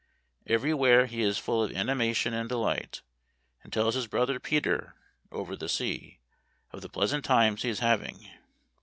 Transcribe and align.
Every 0.47 0.73
where 0.73 1.05
he 1.05 1.21
is 1.21 1.37
full 1.37 1.61
of 1.63 1.71
animation 1.75 2.33
and 2.33 2.49
delight, 2.49 3.03
and 3.61 3.71
tells 3.71 3.93
his 3.93 4.07
brother 4.07 4.39
Peter, 4.39 4.95
over 5.31 5.55
the 5.55 5.69
sea, 5.69 6.17
of 6.71 6.81
the 6.81 6.89
pleasant 6.89 7.23
times 7.23 7.61
he 7.61 7.69
is 7.69 7.81
having. 7.81 8.27